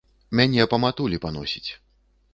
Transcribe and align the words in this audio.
Мяне 0.39 0.65
па 0.71 0.79
матулі 0.85 1.21
паносіць. 1.27 1.69